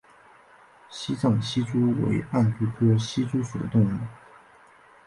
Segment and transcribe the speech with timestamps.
[0.89, 3.89] 西藏隙蛛为暗蛛科隙蛛属的动物。